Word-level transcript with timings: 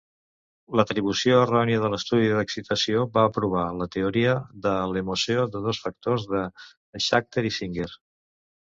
L'atribució 0.79 1.41
errònia 1.41 1.81
de 1.83 1.91
l'estudi 1.95 2.31
d"excitació 2.31 3.05
va 3.19 3.27
provar 3.37 3.67
la 3.83 3.89
teoria 3.97 4.35
de 4.67 4.75
l"emoció 4.87 5.49
de 5.57 5.63
dos 5.69 5.85
factors 5.87 6.29
de 6.35 6.45
Schachter 7.07 7.51
i 7.53 7.59
Singer. 7.63 7.93